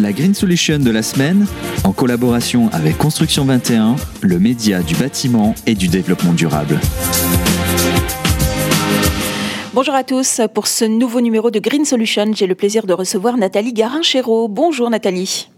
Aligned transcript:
La 0.00 0.12
Green 0.12 0.32
Solution 0.32 0.78
de 0.78 0.90
la 0.90 1.02
semaine, 1.02 1.46
en 1.82 1.92
collaboration 1.92 2.68
avec 2.72 2.96
Construction 2.98 3.44
21, 3.44 3.96
le 4.20 4.38
média 4.38 4.80
du 4.80 4.94
bâtiment 4.94 5.56
et 5.66 5.74
du 5.74 5.88
développement 5.88 6.32
durable. 6.32 6.78
Bonjour 9.74 9.94
à 9.94 10.04
tous. 10.04 10.40
Pour 10.54 10.68
ce 10.68 10.84
nouveau 10.84 11.20
numéro 11.20 11.50
de 11.50 11.58
Green 11.58 11.84
Solution, 11.84 12.32
j'ai 12.32 12.46
le 12.46 12.54
plaisir 12.54 12.86
de 12.86 12.92
recevoir 12.92 13.36
Nathalie 13.36 13.72
Garin-Chéreau. 13.72 14.46
Bonjour 14.46 14.88
Nathalie. 14.88 15.48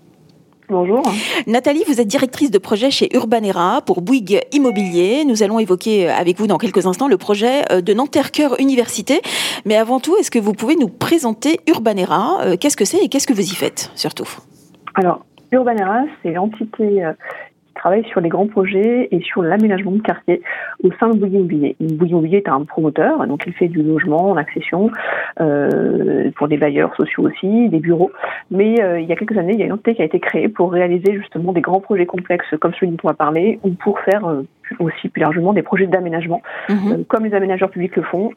Bonjour. 0.70 1.02
Nathalie, 1.48 1.82
vous 1.88 2.00
êtes 2.00 2.06
directrice 2.06 2.52
de 2.52 2.58
projet 2.58 2.92
chez 2.92 3.08
Urbanera 3.16 3.82
pour 3.82 4.02
Bouygues 4.02 4.40
Immobilier. 4.52 5.24
Nous 5.24 5.42
allons 5.42 5.58
évoquer 5.58 6.08
avec 6.08 6.38
vous 6.38 6.46
dans 6.46 6.58
quelques 6.58 6.86
instants 6.86 7.08
le 7.08 7.16
projet 7.16 7.64
euh, 7.72 7.80
de 7.80 7.92
Nanterre 7.92 8.30
Cœur 8.30 8.60
Université. 8.60 9.20
Mais 9.64 9.76
avant 9.76 9.98
tout, 9.98 10.16
est-ce 10.16 10.30
que 10.30 10.38
vous 10.38 10.52
pouvez 10.52 10.76
nous 10.76 10.86
présenter 10.86 11.58
Urbanera? 11.66 12.42
Euh, 12.42 12.56
Qu'est-ce 12.56 12.76
que 12.76 12.84
c'est 12.84 12.98
et 12.98 13.08
qu'est-ce 13.08 13.26
que 13.26 13.32
vous 13.32 13.40
y 13.40 13.54
faites 13.56 13.90
surtout? 13.96 14.28
Alors, 14.94 15.24
Urbanera, 15.50 16.04
c'est 16.22 16.30
l'entité 16.30 17.02
euh, 17.70 17.80
travaille 17.80 18.04
sur 18.04 18.20
les 18.20 18.28
grands 18.28 18.46
projets 18.46 19.08
et 19.10 19.20
sur 19.20 19.42
l'aménagement 19.42 19.92
de 19.92 20.00
quartier 20.00 20.42
au 20.82 20.90
sein 20.98 21.08
de 21.08 21.18
Bouygues 21.18 21.34
Immobilier. 21.34 21.76
Bouygues 21.80 22.10
Immobilier 22.10 22.38
est 22.38 22.48
un 22.48 22.64
promoteur, 22.64 23.26
donc 23.26 23.42
il 23.46 23.52
fait 23.52 23.68
du 23.68 23.82
logement 23.82 24.30
en 24.30 24.36
accession 24.36 24.90
euh, 25.40 26.30
pour 26.36 26.48
des 26.48 26.56
bailleurs 26.56 26.94
sociaux 26.96 27.26
aussi, 27.26 27.68
des 27.68 27.78
bureaux. 27.78 28.10
Mais 28.50 28.82
euh, 28.82 29.00
il 29.00 29.08
y 29.08 29.12
a 29.12 29.16
quelques 29.16 29.38
années, 29.38 29.54
il 29.54 29.60
y 29.60 29.62
a 29.62 29.66
une 29.66 29.72
entité 29.72 29.94
qui 29.94 30.02
a 30.02 30.04
été 30.04 30.20
créée 30.20 30.48
pour 30.48 30.72
réaliser 30.72 31.14
justement 31.14 31.52
des 31.52 31.60
grands 31.60 31.80
projets 31.80 32.06
complexes 32.06 32.54
comme 32.60 32.74
celui 32.74 32.88
dont 32.88 32.98
on 33.04 33.08
va 33.08 33.14
parler, 33.14 33.58
ou 33.62 33.70
pour 33.70 33.98
faire 34.00 34.26
euh, 34.26 34.42
aussi 34.78 35.08
plus 35.08 35.20
largement 35.20 35.52
des 35.52 35.62
projets 35.62 35.86
d'aménagement, 35.86 36.42
mhm. 36.68 37.04
comme 37.06 37.24
les 37.24 37.34
aménageurs 37.34 37.70
publics 37.70 37.96
le 37.96 38.02
font. 38.02 38.30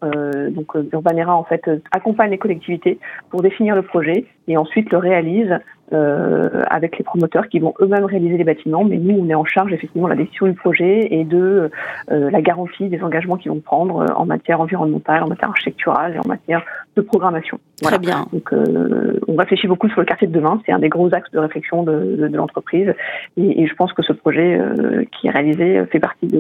Donc 0.50 0.74
Urbanera 0.92 1.36
en 1.36 1.44
fait 1.44 1.70
accompagne 1.92 2.32
les 2.32 2.40
collectivités 2.40 2.98
pour 3.30 3.42
définir 3.42 3.76
le 3.76 3.84
projet 3.84 4.26
et 4.48 4.58
ensuite 4.58 4.92
le 4.92 4.98
réalise 4.98 5.60
avec 5.92 6.98
les 6.98 7.04
promoteurs 7.04 7.48
qui 7.50 7.60
vont 7.60 7.74
eux-mêmes 7.82 8.06
réaliser 8.06 8.38
les 8.38 8.44
bâtiments, 8.44 8.84
mais 8.84 8.98
nous, 8.98 9.16
on 9.20 9.30
est 9.30 9.36
en 9.36 9.46
charge 9.46 9.72
effectivement 9.74 10.08
de 10.08 10.14
la 10.14 10.18
décision 10.18 10.48
du 10.48 10.54
projet 10.54 11.08
et 11.12 11.24
de 11.24 11.70
euh, 12.12 12.32
la 12.32 12.42
garantie 12.42 12.90
des 12.90 13.02
engagements 13.02 13.38
qu'ils 13.38 13.52
vont 13.52 13.60
prendre 13.60 14.02
euh, 14.02 14.14
en 14.16 14.26
matière 14.26 14.62
environnementale, 14.62 15.24
en 15.24 15.28
matière 15.28 15.50
architecturale 15.50 16.16
et 16.16 16.20
en 16.20 16.28
matière 16.28 16.64
de 16.96 17.02
programmation. 17.02 17.60
Très 17.82 18.00
bien. 18.00 18.28
Donc, 18.32 18.54
euh, 18.54 19.20
on 19.28 19.36
réfléchit 19.36 19.68
beaucoup 19.68 19.90
sur 19.90 20.00
le 20.00 20.06
quartier 20.06 20.28
de 20.28 20.34
demain. 20.34 20.62
C'est 20.66 20.72
un 20.72 20.80
des 20.80 20.90
gros 20.90 21.14
axes 21.14 21.32
de 21.32 21.40
réflexion 21.40 21.84
de, 21.84 22.16
de, 22.18 22.28
de 22.28 22.38
l'entreprise. 22.38 22.94
Et, 23.38 23.62
et, 23.64 23.68
je 23.68 23.76
pense 23.76 23.92
que 23.94 24.04
ce 24.04 24.14
projet 24.14 24.60
euh, 24.60 25.04
qui 25.12 25.28
est 25.28 25.32
réalisé 25.32 25.84
fait 25.92 26.00
partie 26.00 26.28
de, 26.28 26.40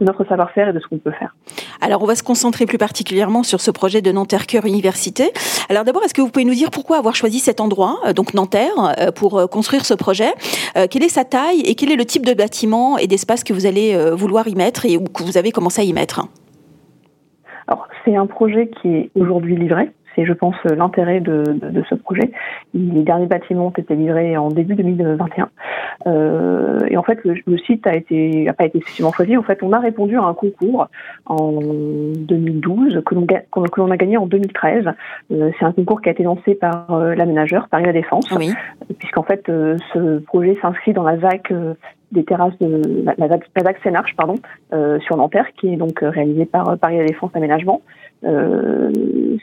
de 0.00 0.04
notre 0.04 0.24
savoir-faire 0.24 0.68
et 0.68 0.72
de 0.72 0.80
ce 0.80 0.86
qu'on 0.88 0.98
peut 0.98 1.12
faire. 1.12 1.34
Alors, 1.80 2.02
on 2.02 2.06
va 2.06 2.16
se 2.16 2.22
concentrer 2.22 2.66
plus 2.66 2.78
particulièrement 2.78 3.42
sur 3.42 3.60
ce 3.60 3.70
projet 3.70 4.02
de 4.02 4.10
Nanterre 4.10 4.46
Cœur 4.46 4.66
Université. 4.66 5.30
Alors, 5.68 5.84
d'abord, 5.84 6.02
est-ce 6.04 6.14
que 6.14 6.22
vous 6.22 6.30
pouvez 6.30 6.44
nous 6.44 6.54
dire 6.54 6.70
pourquoi 6.70 6.98
avoir 6.98 7.14
choisi 7.14 7.38
cet 7.38 7.60
endroit, 7.60 7.98
donc 8.14 8.34
Nanterre, 8.34 8.73
euh, 8.78 9.10
pour 9.12 9.38
euh, 9.38 9.46
construire 9.46 9.84
ce 9.84 9.94
projet. 9.94 10.32
Euh, 10.76 10.86
quelle 10.90 11.02
est 11.02 11.08
sa 11.08 11.24
taille 11.24 11.60
et 11.60 11.74
quel 11.74 11.92
est 11.92 11.96
le 11.96 12.04
type 12.04 12.26
de 12.26 12.34
bâtiment 12.34 12.98
et 12.98 13.06
d'espace 13.06 13.44
que 13.44 13.52
vous 13.52 13.66
allez 13.66 13.96
vouloir 14.12 14.48
y 14.48 14.54
mettre 14.54 14.86
et 14.86 14.98
que 14.98 15.22
vous 15.22 15.38
avez 15.38 15.52
commencé 15.52 15.80
à 15.82 15.84
y 15.84 15.92
mettre? 15.92 16.26
Alors, 17.66 17.88
c'est 18.04 18.16
un 18.16 18.26
projet 18.26 18.70
qui 18.80 18.88
est 18.88 19.10
aujourd'hui 19.14 19.56
livré. 19.56 19.90
C'est, 20.14 20.24
je 20.24 20.32
pense, 20.32 20.56
l'intérêt 20.64 21.20
de, 21.20 21.42
de, 21.42 21.70
de, 21.70 21.82
ce 21.88 21.94
projet. 21.94 22.30
Les 22.72 23.02
derniers 23.02 23.26
bâtiments 23.26 23.66
ont 23.66 23.70
été 23.70 23.94
livrés 23.94 24.36
en 24.36 24.48
début 24.48 24.74
2021. 24.74 25.48
Euh, 26.06 26.80
et 26.88 26.96
en 26.96 27.02
fait, 27.02 27.18
le, 27.24 27.34
le, 27.46 27.58
site 27.58 27.86
a 27.86 27.94
été 27.94 28.48
a 28.48 28.52
pas 28.52 28.64
été 28.64 28.78
effectivement 28.78 29.12
choisi. 29.12 29.36
En 29.36 29.42
fait, 29.42 29.62
on 29.62 29.72
a 29.72 29.78
répondu 29.78 30.16
à 30.16 30.22
un 30.22 30.34
concours 30.34 30.88
en 31.26 31.52
2012 31.60 33.02
que 33.04 33.14
l'on 33.14 33.26
que 33.26 33.80
l'on 33.80 33.90
a 33.90 33.96
gagné 33.96 34.16
en 34.16 34.26
2013. 34.26 34.86
Euh, 35.32 35.50
c'est 35.58 35.64
un 35.64 35.72
concours 35.72 36.02
qui 36.02 36.08
a 36.08 36.12
été 36.12 36.22
lancé 36.22 36.54
par 36.54 36.92
euh, 36.92 37.14
l'aménageur 37.14 37.68
Paris 37.68 37.84
La 37.84 37.92
Défense, 37.92 38.30
oui. 38.32 38.52
puisqu'en 38.98 39.22
fait, 39.22 39.42
ce 39.46 40.18
projet 40.18 40.56
s'inscrit 40.60 40.92
dans 40.92 41.04
la 41.04 41.18
ZAC 41.18 41.52
des 42.12 42.24
terrasses 42.24 42.56
de 42.60 43.02
la, 43.04 43.14
la, 43.18 43.26
la 43.26 43.62
ZAC 43.62 43.78
Sénarche, 43.82 44.14
pardon, 44.16 44.34
sur 45.00 45.16
Nanterre, 45.16 45.46
qui 45.56 45.72
est 45.72 45.76
donc 45.76 46.00
réalisée 46.00 46.44
par 46.44 46.78
Paris 46.78 46.98
La 46.98 47.06
Défense 47.06 47.30
Aménagement. 47.34 47.82
Euh, 48.24 48.90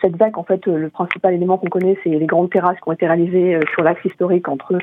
cette 0.01 0.17
ZAC, 0.17 0.37
en 0.37 0.43
fait, 0.43 0.65
le 0.65 0.89
principal 0.89 1.33
élément 1.33 1.57
qu'on 1.57 1.69
connaît, 1.69 1.97
c'est 2.03 2.09
les 2.09 2.25
grandes 2.25 2.49
terrasses 2.49 2.77
qui 2.77 2.89
ont 2.89 2.91
été 2.93 3.07
réalisées 3.07 3.59
sur 3.73 3.83
l'axe 3.83 4.03
historique 4.05 4.47
entre 4.47 4.73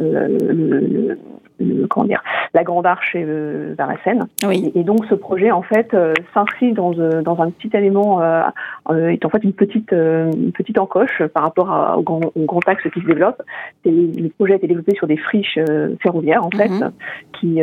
euh, 0.00 0.28
le, 0.40 0.78
le, 0.78 1.18
le, 1.58 1.86
comment 1.88 2.06
dire, 2.06 2.22
la 2.54 2.62
Grande 2.62 2.86
Arche 2.86 3.16
et 3.16 3.24
euh, 3.26 3.74
vers 3.76 3.88
la 3.88 3.96
Seine. 4.04 4.26
Oui. 4.46 4.72
Et, 4.74 4.80
et, 4.80 4.84
donc, 4.84 5.04
ce 5.06 5.14
projet, 5.14 5.50
en 5.50 5.62
fait, 5.62 5.96
s'inscrit 6.32 6.72
dans, 6.72 6.92
dans 6.92 7.40
un 7.40 7.50
petit 7.50 7.70
élément, 7.76 8.22
est 8.22 9.24
en 9.24 9.30
fait 9.30 9.44
une 9.44 9.52
petite, 9.52 9.92
une 9.92 10.52
petite 10.52 10.78
encoche 10.78 11.22
par 11.34 11.42
rapport 11.44 11.70
à, 11.70 11.98
au, 11.98 12.02
grand, 12.02 12.20
au 12.34 12.44
grand 12.44 12.66
axe 12.68 12.82
qui 12.92 13.00
se 13.00 13.06
développe. 13.06 13.42
Et 13.84 13.90
le 13.90 14.28
projet 14.28 14.52
a 14.54 14.56
été 14.56 14.68
développé 14.68 14.94
sur 14.94 15.06
des 15.06 15.16
friches 15.16 15.58
ferroviaires, 16.02 16.44
en 16.44 16.50
fait, 16.50 16.68
mm 16.68 16.82
-hmm. 16.82 16.92
qui, 17.32 17.60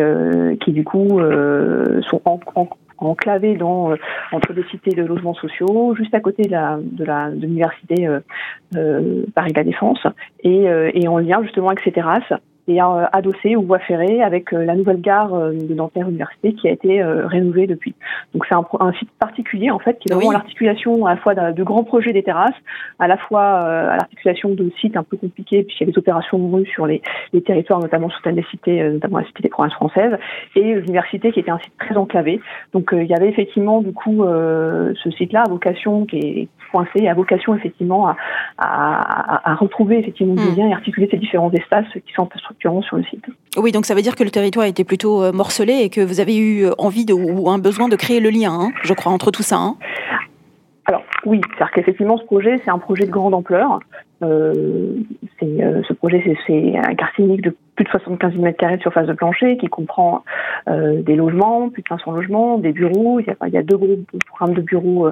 qui 0.61 0.72
du 0.73 0.84
coup 0.84 1.19
sont 2.09 2.22
en, 2.25 2.39
en 2.55 2.67
enclavé 2.97 3.56
dans 3.56 3.91
euh, 3.91 3.95
entre 4.31 4.53
des 4.53 4.63
cités 4.66 4.95
de 4.95 5.03
logements 5.03 5.33
sociaux, 5.33 5.95
juste 5.95 6.13
à 6.13 6.19
côté 6.19 6.44
de 6.44 6.51
la 6.51 6.79
de 6.81 7.03
la 7.03 7.29
de 7.29 7.41
l'université 7.41 8.07
euh, 8.07 8.19
euh, 8.75 9.25
Paris 9.33 9.53
La 9.56 9.63
Défense 9.63 10.06
et, 10.44 10.66
et 10.94 11.07
en 11.07 11.17
lien 11.17 11.41
justement 11.44 11.67
avec 11.67 11.81
ces 11.84 11.91
terrasses 11.91 12.34
et 12.68 12.81
euh, 12.81 13.06
adossé 13.12 13.56
aux 13.56 13.62
voies 13.62 13.80
ferrées 13.80 14.24
avec 14.24 14.52
euh, 14.53 14.66
la 14.66 14.76
nouvelle 14.76 15.00
gare 15.00 15.34
euh, 15.34 15.53
de 15.53 15.74
Nanterre 15.74 16.09
Université 16.09 16.53
qui 16.53 16.68
a 16.68 16.72
été 16.72 17.03
rénovée 17.03 17.68
depuis. 17.68 17.94
Donc 18.34 18.46
c'est 18.48 18.56
un, 18.56 18.66
un, 18.80 18.92
site 18.94 19.09
particulier 19.20 19.70
en 19.70 19.80
fait 19.80 20.00
qui 20.00 20.09
est 20.09 20.14
vraiment 20.14 20.30
oui. 20.30 20.34
l'articulation 20.34 21.06
à 21.06 21.12
la 21.12 21.18
fois 21.18 21.36
de, 21.36 21.53
de, 21.53 21.64
grands 21.64 21.84
projets 21.84 22.14
des 22.14 22.24
terrasses, 22.24 22.56
à 23.00 23.08
la 23.08 23.18
fois 23.18 23.42
à 23.42 23.98
l'articulation 23.98 24.50
de 24.50 24.72
sites 24.80 24.98
un 24.98 25.03
peu 25.03 25.18
compliqués 25.18 25.64
puisqu'il 25.64 25.86
y 25.86 25.90
a 25.90 25.92
des 25.92 25.98
opérations 25.98 26.40
de 26.40 26.56
rue 26.56 26.66
sur 26.66 26.88
les, 26.88 27.02
les 27.34 27.42
territoires 27.42 27.80
notamment 27.80 28.09
sous 28.09 28.31
des 28.31 28.44
cités, 28.50 28.84
notamment 28.90 29.20
la 29.20 29.26
cité 29.26 29.44
des 29.44 29.50
provinces 29.50 29.74
françaises 29.74 30.18
et 30.56 30.74
l'université 30.76 31.32
qui 31.32 31.40
était 31.40 31.52
un 31.52 31.59
site 31.59 31.74
très 31.78 31.96
enclavé. 31.96 32.42
Donc 32.74 32.90
il 32.94 33.06
y 33.06 33.14
avait 33.14 33.30
effectivement 33.30 33.82
du 33.82 33.94
coup 33.94 34.24
ce 34.26 35.12
site-là 35.18 35.44
à 35.46 35.50
vocation 35.50 36.06
qui 36.06 36.18
est 36.18 36.47
coincé, 36.72 37.08
à 37.08 37.14
vocation 37.14 37.56
effectivement 37.56 38.08
à, 38.08 38.16
à, 38.58 39.52
à 39.52 39.56
retrouver 39.56 40.00
effectivement 40.00 40.34
des 40.34 40.56
liens 40.56 40.70
et 40.70 40.74
articuler 40.74 41.08
ces 41.09 41.18
différents 41.18 41.52
espaces 41.52 41.86
qui 41.94 42.14
sont 42.14 42.26
Oui, 43.57 43.71
donc 43.71 43.85
ça 43.85 43.95
veut 43.95 44.01
dire 44.01 44.16
que 44.16 44.23
le 44.23 44.31
territoire 44.31 44.66
était 44.66 44.83
plutôt 44.83 45.23
euh, 45.23 45.31
morcelé 45.31 45.73
et 45.81 45.89
que 45.89 46.01
vous 46.01 46.19
avez 46.19 46.38
eu 46.38 46.67
envie 46.77 47.05
de, 47.05 47.13
ou 47.13 47.49
un 47.49 47.57
besoin 47.57 47.88
de 47.88 47.95
créer 47.95 48.19
le 48.19 48.29
lien, 48.29 48.53
hein, 48.53 48.71
je 48.83 48.93
crois, 48.93 49.11
entre 49.11 49.31
tout 49.31 49.43
ça. 49.43 49.57
Hein. 49.57 49.77
Alors 50.88 51.03
oui, 51.25 51.41
c'est-à-dire 51.47 51.72
qu'effectivement 51.72 52.18
ce 52.18 52.25
projet, 52.25 52.59
c'est 52.63 52.69
un 52.69 52.78
projet 52.78 53.06
de 53.06 53.12
grande 53.12 53.34
ampleur. 53.34 53.79
Euh, 54.23 54.94
euh, 55.44 55.81
ce 55.88 55.94
projet, 55.94 56.23
c'est 56.46 56.78
un 56.78 56.96
quartier 56.96 57.25
unique 57.25 57.41
de 57.41 57.56
plus 57.75 57.85
de 57.85 57.90
75 57.90 58.31
000 58.31 58.44
mètres 58.44 58.57
carrés 58.57 58.78
de 58.78 58.81
surface 58.81 59.07
de 59.07 59.13
plancher 59.13 59.57
qui 59.57 59.68
comprend 59.68 60.23
euh, 60.69 61.01
des 61.01 61.16
logements, 61.16 61.69
plus 61.69 61.81
de 61.81 61.88
500 61.88 62.12
logements, 62.12 62.57
des 62.59 62.72
bureaux. 62.72 63.19
Il 63.19 63.25
y 63.28 63.29
a, 63.31 63.35
il 63.47 63.53
y 63.53 63.57
a 63.57 63.63
deux 63.63 63.78
gros 63.78 63.97
programmes 64.28 64.56
de 64.56 64.62
bureaux 64.62 65.07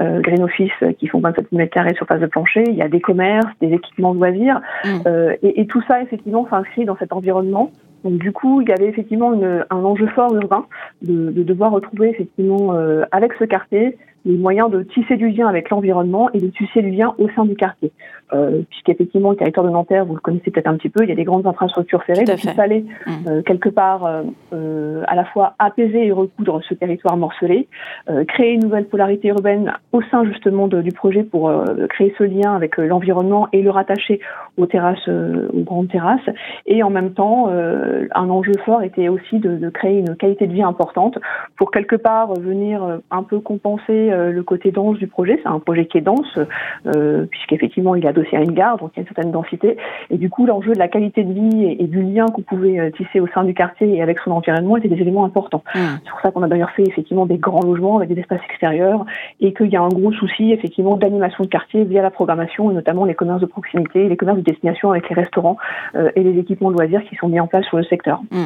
euh, 0.00 0.20
Green 0.20 0.42
Office 0.42 0.72
qui 0.98 1.06
font 1.06 1.20
27 1.20 1.48
000 1.50 1.58
mètres 1.58 1.72
carrés 1.72 1.92
de 1.92 1.96
surface 1.96 2.20
de 2.20 2.26
plancher. 2.26 2.64
Il 2.66 2.74
y 2.74 2.82
a 2.82 2.88
des 2.88 3.00
commerces, 3.00 3.46
des 3.60 3.72
équipements 3.72 4.14
de 4.14 4.18
loisirs. 4.18 4.60
Mmh. 4.84 5.08
Et, 5.42 5.60
et, 5.60 5.66
tout 5.66 5.82
ça, 5.88 6.02
effectivement, 6.02 6.46
s'inscrit 6.50 6.84
dans 6.84 6.96
cet 6.96 7.12
environnement 7.12 7.70
donc 8.04 8.18
du 8.18 8.32
coup, 8.32 8.60
il 8.60 8.68
y 8.68 8.72
avait 8.72 8.88
effectivement 8.88 9.32
une, 9.32 9.64
un 9.70 9.84
enjeu 9.84 10.06
fort 10.08 10.34
urbain 10.34 10.66
de, 11.02 11.30
de 11.30 11.42
devoir 11.42 11.70
retrouver 11.70 12.10
effectivement 12.10 12.74
euh, 12.74 13.04
avec 13.12 13.32
ce 13.34 13.44
quartier 13.44 13.96
les 14.24 14.36
moyens 14.36 14.70
de 14.70 14.82
tisser 14.82 15.16
du 15.16 15.28
lien 15.28 15.48
avec 15.48 15.70
l'environnement 15.70 16.30
et 16.32 16.40
de 16.40 16.48
tisser 16.48 16.82
du 16.82 16.90
lien 16.90 17.14
au 17.18 17.28
sein 17.30 17.44
du 17.44 17.56
quartier. 17.56 17.92
Euh, 18.32 18.62
Puisqu'effectivement, 18.70 19.30
le 19.30 19.36
territoire 19.36 19.66
de 19.66 19.70
Nanterre, 19.70 20.04
vous 20.06 20.14
le 20.14 20.20
connaissez 20.20 20.50
peut-être 20.50 20.66
un 20.66 20.76
petit 20.76 20.88
peu, 20.88 21.04
il 21.04 21.08
y 21.08 21.12
a 21.12 21.16
des 21.16 21.24
grandes 21.24 21.46
infrastructures 21.46 22.02
ferrées, 22.04 22.24
donc 22.24 22.42
il 22.42 22.50
fallait 22.50 22.84
mmh. 23.06 23.10
euh, 23.28 23.42
quelque 23.42 23.68
part 23.68 24.06
euh, 24.06 24.22
euh, 24.52 25.02
à 25.06 25.14
la 25.14 25.24
fois 25.24 25.54
apaiser 25.58 26.06
et 26.06 26.12
recoudre 26.12 26.60
ce 26.66 26.74
territoire 26.74 27.16
morcelé, 27.16 27.68
euh, 28.08 28.24
créer 28.24 28.52
une 28.52 28.62
nouvelle 28.62 28.86
polarité 28.86 29.28
urbaine 29.28 29.72
au 29.92 30.02
sein 30.02 30.24
justement 30.24 30.66
de, 30.68 30.80
du 30.80 30.92
projet 30.92 31.22
pour 31.22 31.48
euh, 31.48 31.86
créer 31.88 32.14
ce 32.16 32.24
lien 32.24 32.54
avec 32.54 32.76
l'environnement 32.78 33.48
et 33.52 33.62
le 33.62 33.70
rattacher 33.70 34.20
aux 34.56 34.66
terrasses, 34.66 35.08
aux 35.08 35.62
grandes 35.62 35.88
terrasses, 35.88 36.20
et 36.66 36.82
en 36.82 36.90
même 36.90 37.12
temps, 37.12 37.48
un 37.48 38.30
enjeu 38.30 38.52
fort 38.64 38.82
était 38.82 39.08
aussi 39.08 39.38
de, 39.38 39.56
de, 39.56 39.70
créer 39.70 39.98
une 39.98 40.16
qualité 40.16 40.46
de 40.46 40.52
vie 40.52 40.62
importante 40.62 41.18
pour 41.56 41.70
quelque 41.70 41.96
part 41.96 42.34
venir 42.34 43.00
un 43.10 43.22
peu 43.22 43.40
compenser 43.40 44.11
le 44.12 44.42
côté 44.42 44.70
dense 44.70 44.98
du 44.98 45.06
projet. 45.06 45.38
C'est 45.42 45.48
un 45.48 45.58
projet 45.58 45.86
qui 45.86 45.98
est 45.98 46.02
dense, 46.02 46.38
euh, 46.86 47.26
puisqu'effectivement 47.26 47.94
il 47.94 48.04
est 48.04 48.08
adossé 48.08 48.36
à 48.36 48.40
une 48.40 48.52
gare, 48.52 48.78
donc 48.78 48.90
il 48.94 48.98
y 48.98 49.00
a 49.00 49.02
une 49.02 49.14
certaine 49.14 49.32
densité. 49.32 49.76
Et 50.10 50.18
du 50.18 50.30
coup, 50.30 50.46
l'enjeu 50.46 50.72
de 50.72 50.78
la 50.78 50.88
qualité 50.88 51.24
de 51.24 51.32
vie 51.32 51.64
et, 51.64 51.82
et 51.82 51.86
du 51.86 52.02
lien 52.02 52.26
qu'on 52.26 52.42
pouvait 52.42 52.78
euh, 52.78 52.90
tisser 52.90 53.20
au 53.20 53.26
sein 53.28 53.44
du 53.44 53.54
quartier 53.54 53.96
et 53.96 54.02
avec 54.02 54.18
son 54.20 54.30
environnement 54.30 54.76
étaient 54.76 54.88
des 54.88 55.00
éléments 55.00 55.24
importants. 55.24 55.64
Mmh. 55.74 55.78
C'est 56.04 56.10
pour 56.10 56.20
ça 56.20 56.30
qu'on 56.30 56.42
a 56.42 56.48
d'ailleurs 56.48 56.70
fait 56.70 56.84
effectivement 56.84 57.26
des 57.26 57.38
grands 57.38 57.62
logements 57.62 57.96
avec 57.96 58.12
des 58.12 58.20
espaces 58.20 58.40
extérieurs 58.48 59.04
et 59.40 59.52
qu'il 59.52 59.68
y 59.68 59.76
a 59.76 59.82
un 59.82 59.88
gros 59.88 60.12
souci 60.12 60.52
effectivement 60.52 60.96
d'animation 60.96 61.44
de 61.44 61.48
quartier 61.48 61.84
via 61.84 62.02
la 62.02 62.10
programmation 62.10 62.70
et 62.70 62.74
notamment 62.74 63.04
les 63.04 63.14
commerces 63.14 63.40
de 63.40 63.46
proximité, 63.46 64.08
les 64.08 64.16
commerces 64.16 64.38
de 64.38 64.44
destination 64.44 64.90
avec 64.90 65.08
les 65.08 65.14
restaurants 65.14 65.56
euh, 65.94 66.10
et 66.16 66.22
les 66.22 66.38
équipements 66.38 66.70
de 66.70 66.76
loisirs 66.76 67.02
qui 67.08 67.16
sont 67.16 67.28
mis 67.28 67.40
en 67.40 67.46
place 67.46 67.64
sur 67.66 67.76
le 67.76 67.84
secteur. 67.84 68.20
Mmh. 68.30 68.36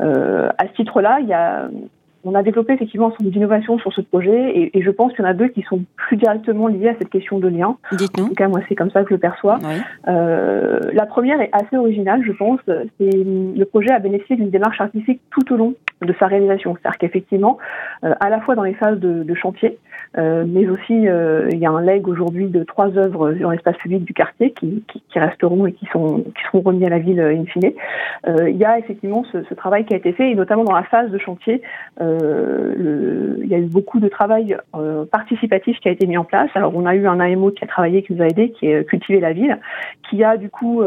Euh, 0.00 0.48
à 0.58 0.66
ce 0.66 0.72
titre-là, 0.72 1.18
il 1.20 1.28
y 1.28 1.34
a 1.34 1.68
on 2.24 2.34
a 2.34 2.42
développé 2.42 2.74
effectivement 2.74 3.08
un 3.08 3.10
certain 3.10 3.24
d'innovations 3.24 3.78
sur 3.78 3.92
ce 3.92 4.00
projet 4.00 4.50
et, 4.50 4.78
et 4.78 4.82
je 4.82 4.90
pense 4.90 5.12
qu'il 5.12 5.24
y 5.24 5.26
en 5.26 5.30
a 5.30 5.34
deux 5.34 5.48
qui 5.48 5.62
sont 5.62 5.84
plus 5.96 6.16
directement 6.16 6.68
liées 6.68 6.88
à 6.88 6.94
cette 6.98 7.10
question 7.10 7.38
de 7.38 7.48
lien. 7.48 7.76
Dites-nous. 7.92 8.24
En 8.24 8.28
tout 8.28 8.34
cas, 8.34 8.48
moi, 8.48 8.60
c'est 8.68 8.74
comme 8.74 8.90
ça 8.90 9.02
que 9.02 9.10
je 9.10 9.14
le 9.14 9.20
perçois. 9.20 9.58
Euh, 10.08 10.80
la 10.92 11.06
première 11.06 11.40
est 11.40 11.50
assez 11.52 11.76
originale, 11.76 12.22
je 12.24 12.32
pense. 12.32 12.60
C'est 12.66 13.10
le 13.10 13.64
projet 13.64 13.90
a 13.90 13.98
bénéficié 13.98 14.36
d'une 14.36 14.50
démarche 14.50 14.80
artistique 14.80 15.20
tout 15.30 15.52
au 15.52 15.56
long 15.56 15.74
de 16.02 16.14
sa 16.18 16.26
réalisation. 16.26 16.76
C'est-à-dire 16.80 16.98
qu'effectivement, 16.98 17.58
euh, 18.04 18.14
à 18.20 18.30
la 18.30 18.40
fois 18.40 18.54
dans 18.54 18.62
les 18.62 18.74
phases 18.74 18.98
de, 18.98 19.22
de 19.22 19.34
chantier, 19.34 19.78
euh, 20.18 20.44
mais 20.46 20.68
aussi 20.68 21.08
euh, 21.08 21.48
il 21.52 21.58
y 21.58 21.66
a 21.66 21.70
un 21.70 21.82
leg 21.82 22.08
aujourd'hui 22.08 22.48
de 22.48 22.64
trois 22.64 22.96
œuvres 22.96 23.32
dans 23.32 23.50
l'espace 23.50 23.76
public 23.76 24.04
du 24.04 24.12
quartier 24.12 24.52
qui, 24.52 24.82
qui, 24.88 25.02
qui, 25.08 25.18
resteront 25.18 25.66
et 25.66 25.72
qui, 25.72 25.86
sont, 25.92 26.22
qui 26.22 26.42
seront 26.46 26.62
remis 26.62 26.84
à 26.84 26.88
la 26.88 26.98
ville 26.98 27.20
in 27.20 27.44
fine. 27.44 27.72
il 28.26 28.56
y 28.56 28.64
a 28.64 28.78
effectivement 28.78 29.24
ce, 29.30 29.44
ce, 29.44 29.54
travail 29.54 29.84
qui 29.84 29.94
a 29.94 29.98
été 29.98 30.12
fait 30.12 30.30
et 30.30 30.34
notamment 30.34 30.64
dans 30.64 30.74
la 30.74 30.82
phase 30.84 31.10
de 31.10 31.18
chantier, 31.18 31.62
le, 32.18 33.38
il 33.42 33.48
y 33.48 33.54
a 33.54 33.58
eu 33.58 33.66
beaucoup 33.66 34.00
de 34.00 34.08
travail 34.08 34.56
participatif 35.10 35.78
qui 35.80 35.88
a 35.88 35.92
été 35.92 36.06
mis 36.06 36.16
en 36.16 36.24
place. 36.24 36.50
Alors 36.54 36.72
on 36.76 36.86
a 36.86 36.94
eu 36.94 37.06
un 37.06 37.20
AMO 37.20 37.50
qui 37.50 37.64
a 37.64 37.66
travaillé, 37.66 38.02
qui 38.02 38.14
nous 38.14 38.22
a 38.22 38.26
aidé, 38.26 38.50
qui 38.52 38.66
est 38.66 38.84
cultivé 38.84 39.20
la 39.20 39.32
ville, 39.32 39.58
qui 40.08 40.22
a 40.24 40.36
du 40.36 40.50
coup 40.50 40.82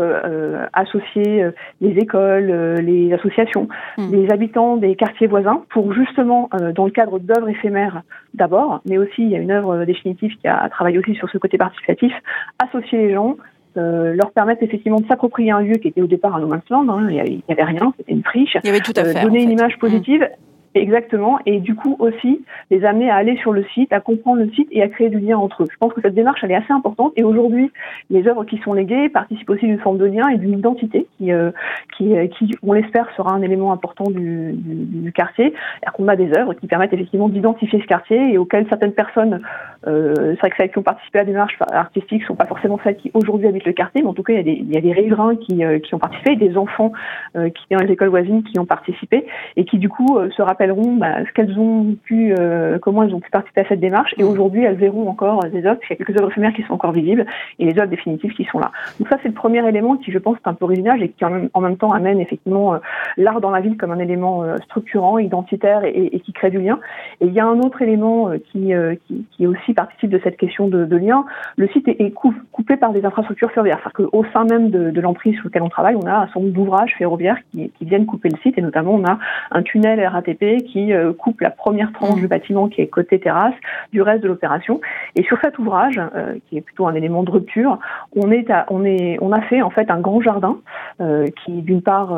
associé 0.74 1.46
les 1.82 1.98
écoles, 1.98 2.80
les 2.82 3.14
associations, 3.14 3.68
mmh. 3.98 4.12
les 4.12 4.32
habitants 4.32 4.78
des 4.78 4.96
quartiers 4.96 5.28
voisins 5.28 5.64
pour 5.70 5.94
justement, 5.94 6.50
dans 6.76 6.86
le 6.86 6.92
cadre 6.92 7.20
d'œuvres 7.20 7.50
éphémères 7.50 8.04
d'abord, 8.34 8.82
mais 8.86 8.98
aussi 8.98 9.24
il 9.24 9.30
y 9.30 9.36
a 9.36 9.40
une 9.40 9.52
œuvre 9.52 9.86
définitive 9.86 10.36
qui 10.38 10.48
a 10.48 10.68
travaillé 10.70 10.98
aussi 10.98 11.16
sur 11.16 11.30
ce 11.30 11.38
côté 11.38 11.58
participatif, 11.58 12.14
associer 12.60 12.98
les 12.98 13.14
gens, 13.14 13.38
euh, 13.78 14.14
leur 14.14 14.32
permettre 14.32 14.64
effectivement 14.64 15.00
de 15.00 15.08
s'approprier 15.08 15.52
un 15.52 15.62
lieu 15.62 15.76
qui 15.76 15.88
était 15.88 16.02
au 16.02 16.08
départ 16.08 16.36
un 16.36 16.40
no 16.40 16.48
man's 16.48 16.68
land, 16.70 16.88
hein, 16.90 17.08
il 17.10 17.16
n'y 17.16 17.44
avait, 17.50 17.64
rien, 17.64 17.94
c'était 17.98 18.12
une 18.12 18.24
friche, 18.24 18.58
il 18.64 18.68
y 18.68 18.70
avait 18.70 18.82
tout 18.82 18.94
à 18.96 19.02
euh, 19.02 19.14
faire, 19.14 19.24
donner 19.24 19.44
une 19.44 19.52
image 19.52 19.78
positive. 19.80 20.22
Mmh. 20.22 20.53
Exactement, 20.76 21.38
et 21.46 21.60
du 21.60 21.76
coup 21.76 21.96
aussi 22.00 22.44
les 22.72 22.84
amener 22.84 23.08
à 23.08 23.16
aller 23.16 23.38
sur 23.38 23.54
le 23.54 23.64
site, 23.76 23.94
à 23.94 24.00
comprendre 24.00 24.42
le 24.42 24.50
site 24.54 24.68
et 24.72 24.82
à 24.82 24.88
créer 24.88 25.10
du 25.10 25.20
lien 25.20 25.38
entre 25.38 25.64
eux. 25.64 25.68
Je 25.72 25.78
pense 25.78 25.94
que 25.94 26.02
cette 26.02 26.16
démarche 26.16 26.40
elle 26.44 26.50
est 26.50 26.56
assez 26.56 26.74
importante 26.74 27.14
et 27.16 27.24
aujourd'hui 27.24 27.72
les 28.10 28.28
œuvres 28.28 28.44
qui 28.44 28.58
sont 28.58 28.74
léguées 28.74 29.10
participent 29.10 29.52
aussi 29.52 29.68
d'une 29.68 29.78
forme 29.78 30.00
de 30.00 30.06
lien 30.06 30.28
et 30.30 30.40
d'une 30.40 30.58
identité 30.58 31.06
qui, 31.18 31.32
euh, 31.32 31.52
qui, 31.96 32.18
euh, 32.18 32.26
qui, 32.26 32.56
on 32.64 32.74
l'espère, 32.74 33.08
sera 33.16 33.34
un 33.34 33.44
élément 33.44 33.72
important 33.72 34.06
du, 34.10 34.54
du, 34.54 35.02
du 35.02 35.12
quartier. 35.12 35.54
Alors 35.84 35.94
qu'on 35.94 36.08
a 36.08 36.16
des 36.16 36.36
œuvres 36.36 36.56
qui 36.56 36.66
permettent 36.66 36.94
effectivement 36.94 37.30
d'identifier 37.30 37.80
ce 37.80 37.86
quartier 37.86 38.34
et 38.34 38.40
auxquelles 38.40 38.66
certaines 38.68 38.94
personnes, 38.94 39.42
euh, 39.88 40.14
c'est 40.16 40.40
vrai 40.40 40.50
que 40.50 40.58
celles 40.58 40.72
qui 40.72 40.78
ont 40.80 40.84
participé 40.84 41.20
à 41.20 41.22
la 41.24 41.28
démarche 41.28 41.58
artistique 41.72 42.24
sont 42.24 42.36
pas 42.36 42.46
forcément 42.46 42.80
celles 42.84 42.98
qui 42.98 43.12
aujourd'hui 43.14 43.48
habitent 43.48 43.66
le 43.66 43.74
quartier, 43.74 44.02
mais 44.02 44.10
en 44.10 44.14
tout 44.14 44.24
cas 44.24 44.34
il 44.34 44.38
y 44.38 44.40
a 44.40 44.44
des, 44.44 44.52
il 44.52 44.74
y 44.74 44.78
a 44.78 44.82
des 44.82 44.92
riverains 44.92 45.36
qui, 45.36 45.64
euh, 45.64 45.80
qui 45.80 45.96
ont 45.96 46.00
participé, 46.00 46.36
des 46.36 46.58
enfants 46.58 46.92
euh, 47.36 47.50
qui 47.50 47.64
dans 47.72 47.80
les 47.80 47.92
écoles 47.92 48.10
voisines 48.10 48.44
qui 48.44 48.60
ont 48.60 48.66
participé 48.66 49.26
et 49.56 49.66
qui 49.66 49.80
du 49.80 49.90
coup 49.90 50.20
se 50.30 50.42
rappellent 50.42 50.74
bah, 50.98 51.26
ce 51.26 51.32
qu'elles 51.34 51.58
ont 51.60 51.96
pu, 52.04 52.34
euh, 52.38 52.80
comment 52.80 53.04
elles 53.04 53.14
ont 53.14 53.20
pu 53.20 53.30
participer 53.30 53.62
à 53.62 53.68
cette 53.68 53.80
démarche. 53.80 54.14
Et 54.18 54.24
aujourd'hui, 54.24 54.64
elles 54.64 54.76
verront 54.76 55.08
encore 55.08 55.44
des 55.46 55.66
œuvres, 55.66 55.78
parce 55.80 55.88
qu'il 55.88 55.98
y 55.98 56.02
a 56.02 56.06
quelques 56.06 56.20
œuvres 56.20 56.32
éphémères 56.32 56.54
qui 56.54 56.64
sont 56.64 56.74
encore 56.74 56.92
visibles, 56.92 57.26
et 57.60 57.66
les 57.66 57.80
œuvres 57.80 57.90
définitives 57.90 58.34
qui 58.34 58.46
sont 58.46 58.60
là. 58.60 58.72
Donc 59.00 59.08
ça, 59.10 59.18
c'est 59.22 59.30
le 59.30 59.34
premier 59.34 59.68
élément 59.68 59.98
qui, 59.98 60.12
je 60.12 60.18
pense, 60.18 60.38
est 60.38 60.48
un 60.48 60.54
peu 60.54 60.66
original 60.66 61.02
et 61.04 61.10
qui 61.10 61.26
en 61.26 61.30
même, 61.30 61.50
en 61.54 61.62
même 61.62 61.78
temps 61.78 61.92
amène 61.92 62.20
effectivement 62.20 62.76
euh, 62.76 62.78
l'art 63.18 63.42
dans 63.42 63.52
la 63.52 63.62
ville 63.62 63.78
comme 63.78 63.92
un 63.92 64.00
élément 64.00 64.44
euh, 64.44 64.58
structurant, 64.66 65.18
identitaire 65.18 65.84
et, 65.84 66.10
et, 66.12 66.20
qui 66.20 66.34
crée 66.34 66.50
du 66.50 66.60
lien. 66.60 66.80
Et 67.22 67.26
il 67.26 67.34
y 67.34 67.40
a 67.40 67.46
un 67.46 67.60
autre 67.60 67.82
élément 67.82 68.32
qui, 68.52 68.74
qui, 69.08 69.26
qui 69.32 69.48
aussi 69.48 69.73
participe 69.74 70.10
de 70.10 70.20
cette 70.24 70.38
question 70.38 70.68
de, 70.68 70.86
de 70.86 70.98
lien. 70.98 71.26
Le 71.58 71.68
site 71.70 71.88
est, 71.88 72.00
est 72.00 72.14
coupé 72.52 72.78
par 72.78 72.92
des 72.92 73.06
infrastructures 73.06 73.52
ferroviaires. 73.52 73.80
C'est-à-dire 73.84 74.10
qu'au 74.12 74.26
sein 74.34 74.46
même 74.46 74.70
de, 74.70 74.92
de 74.92 75.02
l'emprise 75.02 75.36
sur 75.36 75.46
lequel 75.46 75.62
on 75.62 75.70
travaille, 75.70 75.96
on 75.96 76.06
a 76.06 76.14
un 76.14 76.26
certain 76.26 76.42
nombre 76.42 76.54
d'ouvrages 76.54 76.94
ferroviaires 76.98 77.38
qui, 77.52 77.70
qui 77.70 77.86
viennent 77.86 78.06
couper 78.06 78.30
le 78.30 78.38
site 78.38 78.58
et 78.58 78.62
notamment 78.62 78.94
on 78.94 79.06
a 79.06 79.18
un 79.52 79.62
tunnel 79.64 80.06
RATP 80.06 80.64
qui 80.66 80.94
euh, 80.94 81.14
coupe 81.14 81.42
la 81.42 81.50
première 81.50 81.92
tranche 81.94 82.20
du 82.20 82.28
bâtiment 82.28 82.68
qui 82.68 82.82
est 82.82 82.88
côté 82.88 83.20
terrasse 83.20 83.54
du 83.92 84.02
reste 84.02 84.24
de 84.24 84.28
l'opération. 84.28 84.82
Et 85.16 85.24
sur 85.24 85.38
cet 85.42 85.60
ouvrage, 85.60 86.00
euh, 86.16 86.36
qui 86.48 86.58
est 86.58 86.62
plutôt 86.62 86.88
un 86.88 86.96
élément 86.96 87.24
de 87.24 87.32
rupture, 87.32 87.80
on 88.16 88.32
est, 88.32 88.50
à, 88.50 88.66
on 88.70 88.84
est, 88.86 89.18
on 89.22 89.32
a 89.32 89.42
fait 89.42 89.62
en 89.62 89.70
fait 89.70 89.90
un 89.90 90.00
grand 90.00 90.22
jardin 90.22 90.58
euh, 91.02 91.28
qui 91.44 91.62
d'une 91.62 91.82
part 91.82 92.14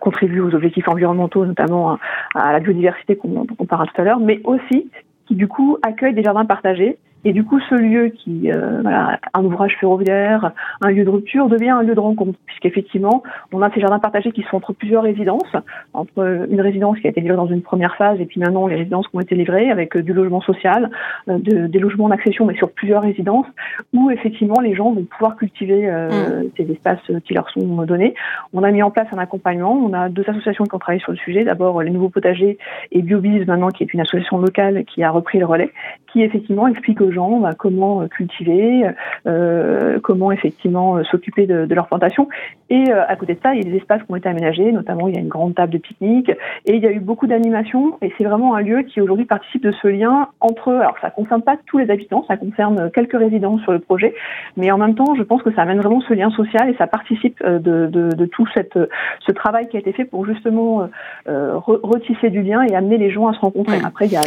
contribue 0.00 0.40
aux 0.40 0.54
objectifs 0.54 0.88
environnementaux, 0.88 1.44
notamment 1.44 1.98
à, 2.34 2.52
la 2.52 2.60
biodiversité 2.60 3.16
qu'on 3.16 3.46
qu 3.46 3.66
parlera 3.66 3.90
tout 3.92 4.00
à 4.00 4.04
l'heure, 4.04 4.20
mais 4.20 4.40
aussi 4.44 4.90
du 5.34 5.48
coup 5.48 5.78
accueille 5.82 6.14
des 6.14 6.22
jardins 6.22 6.44
partagés 6.44 6.98
et 7.24 7.32
du 7.32 7.44
coup, 7.44 7.60
ce 7.70 7.74
lieu 7.74 8.08
qui, 8.08 8.50
euh, 8.50 8.80
voilà, 8.82 9.20
un 9.32 9.44
ouvrage 9.44 9.76
ferroviaire, 9.78 10.52
un 10.80 10.90
lieu 10.90 11.04
de 11.04 11.10
rupture, 11.10 11.48
devient 11.48 11.70
un 11.70 11.82
lieu 11.82 11.94
de 11.94 12.00
rencontre, 12.00 12.36
puisqu'effectivement, 12.46 13.22
on 13.52 13.62
a 13.62 13.70
ces 13.70 13.80
jardins 13.80 14.00
partagés 14.00 14.32
qui 14.32 14.42
sont 14.50 14.56
entre 14.56 14.72
plusieurs 14.72 15.04
résidences, 15.04 15.54
entre 15.94 16.46
une 16.50 16.60
résidence 16.60 16.98
qui 16.98 17.06
a 17.06 17.10
été 17.10 17.20
livrée 17.20 17.36
dans 17.36 17.46
une 17.46 17.62
première 17.62 17.94
phase, 17.96 18.20
et 18.20 18.26
puis 18.26 18.40
maintenant 18.40 18.66
les 18.66 18.76
résidences 18.76 19.06
qui 19.06 19.16
ont 19.16 19.20
été 19.20 19.36
livrées 19.36 19.70
avec 19.70 19.96
du 19.96 20.12
logement 20.12 20.40
social, 20.40 20.90
euh, 21.28 21.38
de, 21.38 21.66
des 21.68 21.78
logements 21.78 22.08
d'accession, 22.08 22.44
mais 22.44 22.56
sur 22.56 22.72
plusieurs 22.72 23.02
résidences, 23.02 23.46
où 23.92 24.10
effectivement 24.10 24.60
les 24.60 24.74
gens 24.74 24.92
vont 24.92 25.04
pouvoir 25.04 25.36
cultiver 25.36 25.88
euh, 25.88 26.08
mmh. 26.08 26.50
ces 26.56 26.72
espaces 26.72 27.10
qui 27.24 27.34
leur 27.34 27.48
sont 27.50 27.84
donnés. 27.84 28.14
On 28.52 28.64
a 28.64 28.70
mis 28.72 28.82
en 28.82 28.90
place 28.90 29.06
un 29.12 29.18
accompagnement, 29.18 29.72
on 29.72 29.92
a 29.92 30.08
deux 30.08 30.24
associations 30.26 30.64
qui 30.64 30.74
ont 30.74 30.78
travaillé 30.78 31.00
sur 31.00 31.12
le 31.12 31.18
sujet, 31.18 31.44
d'abord 31.44 31.82
les 31.82 31.90
Nouveaux 31.90 32.08
Potagers 32.08 32.58
et 32.90 33.02
Biobise 33.02 33.46
maintenant, 33.46 33.68
qui 33.68 33.84
est 33.84 33.94
une 33.94 34.00
association 34.00 34.38
locale 34.38 34.84
qui 34.84 35.04
a 35.04 35.10
repris 35.10 35.38
le 35.38 35.46
relais, 35.46 35.70
qui 36.12 36.22
effectivement 36.22 36.66
explique 36.66 37.00
aux 37.00 37.11
gens 37.12 37.38
bah, 37.40 37.52
comment 37.56 38.02
euh, 38.02 38.06
cultiver, 38.08 38.88
euh, 39.26 39.98
comment 40.02 40.32
effectivement 40.32 40.96
euh, 40.96 41.04
s'occuper 41.04 41.46
de, 41.46 41.66
de, 41.66 41.74
leur 41.74 41.86
plantation. 41.86 42.28
Et 42.70 42.90
euh, 42.90 43.04
à 43.06 43.16
côté 43.16 43.34
de 43.34 43.40
ça, 43.42 43.54
il 43.54 43.64
y 43.64 43.66
a 43.66 43.70
des 43.70 43.76
espaces 43.76 44.02
qui 44.02 44.10
ont 44.10 44.16
été 44.16 44.28
aménagés, 44.28 44.72
notamment 44.72 45.08
il 45.08 45.14
y 45.14 45.18
a 45.18 45.20
une 45.20 45.28
grande 45.28 45.54
table 45.54 45.72
de 45.72 45.78
pique-nique 45.78 46.30
et 46.30 46.74
il 46.74 46.82
y 46.82 46.86
a 46.86 46.90
eu 46.90 47.00
beaucoup 47.00 47.26
d'animations. 47.26 47.98
Et 48.02 48.12
c'est 48.16 48.24
vraiment 48.24 48.54
un 48.54 48.60
lieu 48.60 48.82
qui 48.82 49.00
aujourd'hui 49.00 49.26
participe 49.26 49.62
de 49.62 49.72
ce 49.72 49.88
lien 49.88 50.28
entre. 50.40 50.72
Alors 50.72 50.96
ça 51.00 51.10
concerne 51.10 51.42
pas 51.42 51.56
tous 51.66 51.78
les 51.78 51.90
habitants, 51.90 52.24
ça 52.28 52.36
concerne 52.36 52.90
quelques 52.90 53.18
résidents 53.18 53.58
sur 53.58 53.72
le 53.72 53.78
projet, 53.78 54.14
mais 54.56 54.70
en 54.70 54.78
même 54.78 54.94
temps, 54.94 55.14
je 55.14 55.22
pense 55.22 55.42
que 55.42 55.52
ça 55.52 55.62
amène 55.62 55.80
vraiment 55.80 56.00
ce 56.00 56.14
lien 56.14 56.30
social 56.30 56.68
et 56.68 56.74
ça 56.76 56.86
participe 56.86 57.44
de, 57.44 57.58
de, 57.58 58.14
de 58.14 58.26
tout 58.26 58.46
cette, 58.54 58.78
ce 59.20 59.32
travail 59.32 59.68
qui 59.68 59.76
a 59.76 59.80
été 59.80 59.92
fait 59.92 60.04
pour 60.04 60.26
justement 60.26 60.88
euh, 61.28 61.56
retisser 61.56 62.30
du 62.30 62.42
lien 62.42 62.62
et 62.62 62.74
amener 62.74 62.98
les 62.98 63.10
gens 63.10 63.28
à 63.28 63.34
se 63.34 63.40
rencontrer. 63.40 63.78
Après, 63.84 64.06
il 64.06 64.12
y 64.12 64.16
a 64.16 64.22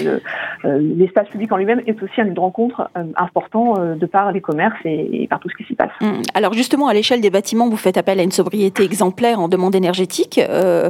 l'espace 0.64 1.28
public 1.30 1.52
en 1.52 1.58
lui-même 1.58 1.82
est 1.88 2.02
aussi 2.02 2.22
un 2.22 2.26
lieu 2.26 2.34
de 2.34 2.40
rencontre 2.40 2.75
euh, 2.82 3.04
important 3.16 3.76
euh, 3.78 3.96
de 3.96 4.06
par 4.06 4.32
les 4.32 4.42
commerces 4.42 4.78
et, 4.86 5.24
et, 5.24 5.28
par 5.28 5.40
tout 5.40 5.50
ce 5.50 5.56
qui 5.56 5.64
s'y 5.64 5.76
passe. 5.76 5.92
Hum. 6.02 6.22
Alors 6.34 6.54
justement, 6.54 6.88
à 6.88 6.94
l'échelle 6.94 7.22
des 7.22 7.30
bâtiments, 7.30 7.70
vous 7.70 7.78
faites 7.78 7.98
appel 7.98 8.20
à 8.20 8.24
une 8.24 8.32
sobriété 8.32 8.84
exemplaire 8.84 9.40
en 9.40 9.48
demande 9.48 9.76
énergétique. 9.76 10.40
Euh, 10.40 10.90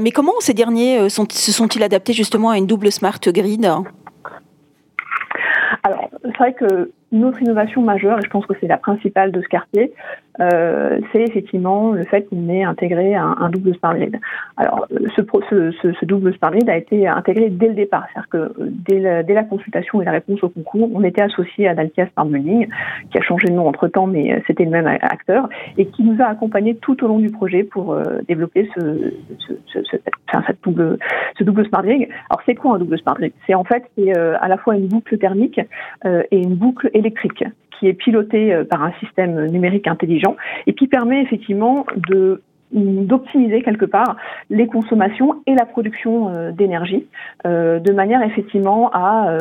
mais 0.00 0.10
comment 0.10 0.32
ces 0.40 0.54
derniers 0.54 1.08
sont, 1.08 1.26
se 1.30 1.52
sont-ils 1.52 1.82
adaptés 1.82 2.12
justement 2.12 2.50
à 2.50 2.58
une 2.58 2.66
double 2.66 2.92
smart 2.92 3.18
grid? 3.20 3.66
Alors, 5.82 6.10
c'est 6.22 6.36
vrai 6.36 6.52
que 6.52 6.90
une 7.12 7.24
autre 7.24 7.42
innovation 7.42 7.82
majeure, 7.82 8.18
et 8.18 8.22
je 8.22 8.30
pense 8.30 8.46
que 8.46 8.54
c'est 8.60 8.68
la 8.68 8.76
principale 8.76 9.32
de 9.32 9.40
ce 9.42 9.48
quartier, 9.48 9.92
euh, 10.40 10.98
c'est 11.12 11.22
effectivement 11.22 11.92
le 11.92 12.04
fait 12.04 12.22
qu'on 12.22 12.48
ait 12.48 12.62
intégré 12.62 13.14
un, 13.14 13.36
un, 13.38 13.50
double 13.50 13.74
smart 13.74 13.94
grid. 13.94 14.18
Alors, 14.56 14.86
ce, 15.16 15.22
ce, 15.50 15.92
ce, 15.92 16.04
double 16.04 16.34
smart 16.34 16.50
grid 16.52 16.68
a 16.70 16.76
été 16.76 17.06
intégré 17.06 17.50
dès 17.50 17.68
le 17.68 17.74
départ, 17.74 18.06
c'est-à-dire 18.12 18.28
que 18.30 18.52
dès 18.58 19.00
la, 19.00 19.22
dès 19.22 19.34
la, 19.34 19.44
consultation 19.44 20.00
et 20.00 20.04
la 20.04 20.12
réponse 20.12 20.42
au 20.42 20.48
concours, 20.48 20.88
on 20.94 21.02
était 21.02 21.22
associé 21.22 21.68
à 21.68 21.74
Dalkia 21.74 22.06
Smart 22.12 22.26
Building, 22.26 22.68
qui 23.10 23.18
a 23.18 23.22
changé 23.22 23.48
de 23.48 23.52
nom 23.52 23.66
entre 23.66 23.88
temps, 23.88 24.06
mais 24.06 24.42
c'était 24.46 24.64
le 24.64 24.70
même 24.70 24.86
acteur, 24.86 25.48
et 25.76 25.86
qui 25.86 26.02
nous 26.04 26.22
a 26.22 26.26
accompagnés 26.26 26.76
tout 26.76 27.02
au 27.04 27.08
long 27.08 27.18
du 27.18 27.30
projet 27.30 27.64
pour 27.64 27.92
euh, 27.92 28.20
développer 28.28 28.68
ce, 28.74 29.12
enfin, 30.28 30.44
cette 30.46 30.62
double, 30.62 30.98
ce 31.38 31.44
double 31.44 31.66
smart 31.66 31.82
grid. 31.82 32.08
Alors, 32.30 32.40
c'est 32.46 32.54
quoi 32.54 32.76
un 32.76 32.78
double 32.78 32.98
smart 32.98 33.16
grid? 33.16 33.32
C'est 33.46 33.54
en 33.54 33.64
fait 33.64 33.84
euh, 33.98 34.36
à 34.40 34.48
la 34.48 34.56
fois 34.56 34.76
une 34.76 34.86
boucle 34.86 35.18
thermique 35.18 35.60
euh, 36.04 36.22
et 36.30 36.38
une 36.38 36.54
boucle 36.54 36.88
électrique 37.00 37.44
qui 37.80 37.88
est 37.88 37.94
pilotée 37.94 38.52
euh, 38.52 38.64
par 38.64 38.82
un 38.82 38.92
système 39.00 39.46
numérique 39.46 39.88
intelligent 39.88 40.36
et 40.66 40.74
qui 40.74 40.86
permet 40.86 41.22
effectivement 41.22 41.86
de 42.08 42.42
d'optimiser 42.72 43.62
quelque 43.62 43.84
part 43.84 44.16
les 44.48 44.68
consommations 44.68 45.42
et 45.48 45.56
la 45.56 45.66
production 45.66 46.28
euh, 46.28 46.52
d'énergie 46.52 47.04
euh, 47.44 47.80
de 47.80 47.92
manière 47.92 48.22
effectivement 48.22 48.92
à, 48.92 49.36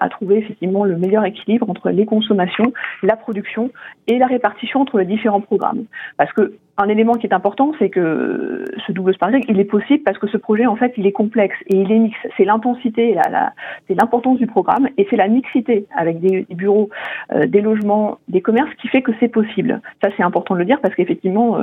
à 0.00 0.08
trouver 0.08 0.38
effectivement 0.38 0.82
le 0.84 0.96
meilleur 0.96 1.24
équilibre 1.24 1.70
entre 1.70 1.90
les 1.90 2.06
consommations, 2.06 2.72
la 3.04 3.14
production 3.14 3.70
et 4.08 4.18
la 4.18 4.26
répartition 4.26 4.80
entre 4.80 4.98
les 4.98 5.04
différents 5.04 5.40
programmes. 5.40 5.84
Parce 6.16 6.32
que 6.32 6.54
un 6.78 6.88
élément 6.88 7.14
qui 7.14 7.26
est 7.26 7.34
important, 7.34 7.72
c'est 7.78 7.90
que 7.90 8.64
ce 8.86 8.92
double 8.92 9.14
smart 9.14 9.30
il 9.48 9.60
est 9.60 9.64
possible 9.64 10.02
parce 10.04 10.18
que 10.18 10.26
ce 10.26 10.38
projet, 10.38 10.66
en 10.66 10.76
fait, 10.76 10.94
il 10.96 11.06
est 11.06 11.12
complexe 11.12 11.56
et 11.66 11.76
il 11.76 11.92
est 11.92 11.98
mix. 11.98 12.16
C'est 12.36 12.44
l'intensité, 12.44 13.14
la, 13.14 13.30
la, 13.30 13.52
c'est 13.86 13.94
l'importance 13.94 14.38
du 14.38 14.46
programme 14.46 14.88
et 14.96 15.06
c'est 15.10 15.16
la 15.16 15.28
mixité 15.28 15.86
avec 15.94 16.20
des, 16.20 16.46
bureaux, 16.50 16.88
euh, 17.32 17.46
des 17.46 17.60
logements, 17.60 18.18
des 18.28 18.40
commerces 18.40 18.72
qui 18.80 18.88
fait 18.88 19.02
que 19.02 19.12
c'est 19.20 19.28
possible. 19.28 19.80
Ça, 20.02 20.10
c'est 20.16 20.22
important 20.22 20.54
de 20.54 20.60
le 20.60 20.64
dire 20.64 20.80
parce 20.80 20.94
qu'effectivement, 20.94 21.56
euh, 21.56 21.60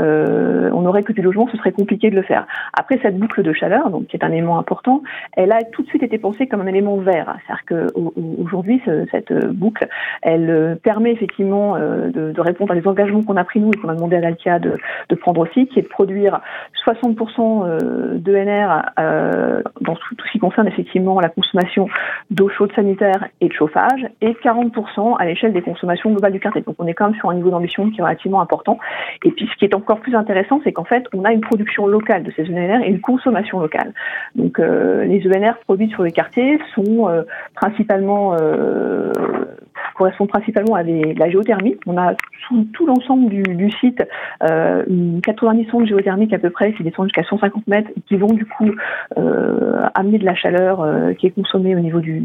euh, 0.00 0.70
on 0.74 0.82
n'aurait 0.82 1.04
que 1.04 1.12
du 1.12 1.22
logement, 1.22 1.48
ce 1.50 1.56
serait 1.56 1.72
compliqué 1.72 2.10
de 2.10 2.16
le 2.16 2.22
faire. 2.22 2.46
Après, 2.74 2.98
cette 3.02 3.18
boucle 3.18 3.42
de 3.42 3.52
chaleur, 3.54 3.88
donc 3.90 4.08
qui 4.08 4.16
est 4.16 4.24
un 4.24 4.32
élément 4.32 4.58
important, 4.58 5.02
elle 5.32 5.52
a 5.52 5.62
tout 5.62 5.82
de 5.82 5.88
suite 5.88 6.02
été 6.02 6.18
pensée 6.18 6.46
comme 6.46 6.60
un 6.60 6.66
élément 6.66 6.96
vert. 6.96 7.36
C'est-à-dire 7.46 7.92
qu'aujourd'hui, 7.94 8.82
ce, 8.84 9.06
cette 9.10 9.32
boucle, 9.54 9.88
elle 10.20 10.78
permet 10.82 11.12
effectivement 11.12 11.78
de, 11.78 12.10
de, 12.32 12.40
répondre 12.40 12.72
à 12.72 12.74
des 12.74 12.86
engagements 12.86 13.22
qu'on 13.22 13.36
a 13.36 13.44
pris 13.44 13.60
nous 13.60 13.70
et 13.72 13.76
qu'on 13.76 13.88
a 13.88 13.94
demandé 13.94 14.16
à 14.16 14.20
l'Altia 14.20 14.49
de, 14.58 14.78
prendre 15.16 15.40
aussi, 15.40 15.66
qui 15.66 15.78
est 15.78 15.82
de 15.82 15.88
produire 15.88 16.40
60% 16.86 18.18
d'ENR 18.18 18.82
dans 19.80 19.94
tout, 19.94 20.16
ce 20.26 20.32
qui 20.32 20.38
concerne 20.38 20.66
effectivement 20.68 21.20
la 21.20 21.28
consommation 21.28 21.88
d'eau 22.30 22.48
chaude 22.48 22.72
sanitaire 22.74 23.28
et 23.40 23.48
de 23.48 23.52
chauffage, 23.52 24.06
et 24.20 24.32
40% 24.32 25.16
à 25.18 25.26
l'échelle 25.26 25.52
des 25.52 25.62
consommations 25.62 26.10
globales 26.10 26.32
du 26.32 26.40
quartier. 26.40 26.62
Donc 26.62 26.76
on 26.78 26.86
est 26.86 26.94
quand 26.94 27.10
même 27.10 27.18
sur 27.18 27.30
un 27.30 27.34
niveau 27.34 27.50
d'ambition 27.50 27.90
qui 27.90 28.00
est 28.00 28.02
relativement 28.02 28.40
important. 28.40 28.78
Et 29.24 29.30
puis 29.30 29.48
ce 29.52 29.56
qui 29.56 29.64
est 29.64 29.74
encore 29.74 30.00
plus 30.00 30.14
intéressant, 30.14 30.60
c'est 30.64 30.72
qu'en 30.72 30.84
fait, 30.84 31.04
on 31.14 31.24
a 31.24 31.32
une 31.32 31.40
production 31.40 31.86
locale 31.86 32.22
de 32.22 32.32
ces 32.32 32.44
ENR 32.44 32.82
et 32.82 32.88
une 32.88 33.00
consommation 33.00 33.60
locale. 33.60 33.92
Donc 34.34 34.58
les 34.58 35.22
ENR 35.26 35.56
produits 35.64 35.90
sur 35.90 36.02
les 36.02 36.12
quartiers 36.12 36.58
sont 36.74 37.10
principalement 37.54 38.36
correspondent 40.00 40.28
principalement 40.28 40.74
à 40.76 40.82
la 40.82 41.30
géothermie. 41.30 41.76
On 41.86 41.98
a 41.98 42.14
sous 42.48 42.64
tout 42.72 42.86
l'ensemble 42.86 43.28
du, 43.28 43.70
site 43.72 44.02
euh, 44.42 44.82
90 45.22 45.66
sondes 45.70 45.86
géothermiques 45.86 46.32
à 46.32 46.38
peu 46.38 46.48
près 46.48 46.72
qui 46.72 46.82
descendent 46.82 47.08
jusqu'à 47.08 47.24
150 47.24 47.66
mètres 47.66 47.90
qui 48.08 48.16
vont 48.16 48.32
du 48.32 48.46
coup 48.46 48.70
euh, 49.18 49.86
amener 49.94 50.18
de 50.18 50.24
la 50.24 50.34
chaleur 50.34 50.80
euh, 50.80 51.12
qui 51.12 51.26
est 51.26 51.30
consommée 51.30 51.76
au 51.76 51.80
niveau 51.80 52.00
du, 52.00 52.22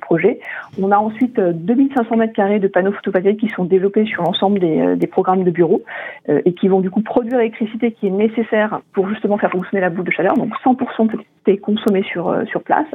projet. 0.00 0.40
On 0.80 0.90
a 0.90 0.98
ensuite 0.98 1.38
2500 1.38 2.16
mètres 2.16 2.32
carrés 2.32 2.58
de 2.58 2.66
panneaux 2.66 2.92
photovoltaïques 2.92 3.40
qui 3.40 3.48
sont 3.48 3.64
développés 3.64 4.04
sur 4.04 4.22
l'ensemble 4.22 4.58
des, 4.58 4.80
euh, 4.80 4.96
des, 4.96 5.06
programmes 5.06 5.44
de 5.44 5.50
bureaux 5.50 5.82
euh, 6.28 6.40
et 6.44 6.54
qui 6.54 6.66
vont 6.68 6.80
du 6.80 6.90
coup 6.90 7.02
produire 7.02 7.38
l'électricité 7.38 7.92
qui 7.92 8.08
est 8.08 8.10
nécessaire 8.10 8.80
pour 8.92 9.08
justement 9.08 9.38
faire 9.38 9.50
fonctionner 9.50 9.80
la 9.80 9.90
boule 9.90 10.04
de 10.04 10.10
chaleur. 10.10 10.34
Donc 10.34 10.52
100% 10.64 11.08
d'électricité 11.44 11.58
consommée 11.58 12.02
sur, 12.02 12.28
euh, 12.28 12.44
sur 12.46 12.62
place. 12.62 12.86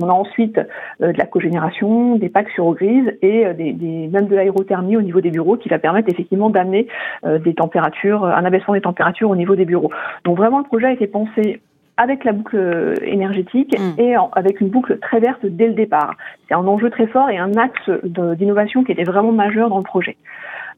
On 0.00 0.08
a 0.08 0.12
ensuite 0.12 0.60
de 1.00 1.12
la 1.16 1.26
cogénération, 1.26 2.16
des 2.16 2.28
packs 2.28 2.50
sur 2.50 2.66
eau 2.66 2.74
grise 2.74 3.12
et 3.22 3.52
des, 3.54 3.72
des, 3.72 4.08
même 4.08 4.26
de 4.26 4.36
l'aérothermie 4.36 4.96
au 4.96 5.02
niveau 5.02 5.20
des 5.20 5.30
bureaux 5.30 5.56
qui 5.56 5.68
va 5.68 5.78
permettre 5.78 6.08
effectivement 6.08 6.50
d'amener 6.50 6.86
euh, 7.24 7.38
des 7.38 7.54
températures, 7.54 8.24
un 8.24 8.44
abaissement 8.44 8.74
des 8.74 8.80
températures 8.80 9.30
au 9.30 9.36
niveau 9.36 9.56
des 9.56 9.64
bureaux. 9.64 9.90
Donc 10.24 10.36
vraiment 10.36 10.58
le 10.58 10.64
projet 10.64 10.86
a 10.86 10.92
été 10.92 11.06
pensé 11.06 11.60
avec 11.98 12.24
la 12.24 12.32
boucle 12.32 12.94
énergétique 13.02 13.78
mmh. 13.78 14.00
et 14.00 14.16
en, 14.16 14.30
avec 14.32 14.60
une 14.60 14.68
boucle 14.68 14.98
très 14.98 15.20
verte 15.20 15.44
dès 15.44 15.66
le 15.66 15.74
départ. 15.74 16.14
C'est 16.48 16.54
un 16.54 16.66
enjeu 16.66 16.88
très 16.90 17.06
fort 17.06 17.28
et 17.28 17.38
un 17.38 17.52
axe 17.56 17.90
d'innovation 18.02 18.82
qui 18.82 18.92
était 18.92 19.04
vraiment 19.04 19.32
majeur 19.32 19.68
dans 19.68 19.78
le 19.78 19.84
projet. 19.84 20.16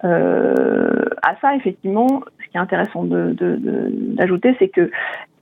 Euh, 0.02 1.04
à 1.22 1.36
ça, 1.40 1.54
effectivement, 1.54 2.22
ce 2.40 2.50
qui 2.50 2.56
est 2.56 2.60
intéressant 2.60 3.04
d'ajouter, 3.04 4.48
de, 4.48 4.52
de, 4.52 4.56
c'est 4.58 4.68
que 4.68 4.90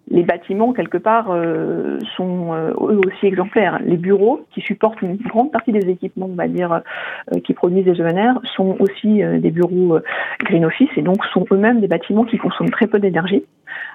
les 0.08 0.22
bâtiments, 0.24 0.72
quelque 0.72 0.98
part, 0.98 1.30
euh, 1.30 1.98
sont 2.16 2.52
euh, 2.52 2.70
eux 2.70 3.00
aussi 3.06 3.26
exemplaires. 3.26 3.78
Les 3.84 3.96
bureaux, 3.96 4.44
qui 4.52 4.60
supportent 4.60 5.00
une 5.02 5.16
grande 5.16 5.52
partie 5.52 5.72
des 5.72 5.88
équipements, 5.88 6.28
on 6.30 6.34
va 6.34 6.48
dire, 6.48 6.72
euh, 7.32 7.40
qui 7.40 7.54
produisent 7.54 7.84
des 7.84 8.00
ENR, 8.00 8.40
sont 8.56 8.76
aussi 8.80 9.22
euh, 9.22 9.38
des 9.38 9.50
bureaux 9.50 9.98
Green 10.40 10.64
Office 10.64 10.90
et 10.96 11.02
donc 11.02 11.24
sont 11.32 11.44
eux-mêmes 11.50 11.80
des 11.80 11.88
bâtiments 11.88 12.24
qui 12.24 12.38
consomment 12.38 12.70
très 12.70 12.86
peu 12.86 12.98
d'énergie. 12.98 13.44